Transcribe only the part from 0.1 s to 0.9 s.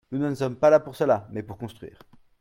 Nous ne sommes pas là